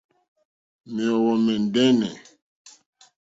[0.93, 2.13] Mèóhwò mɛ̀ndɛ́nɛ̀.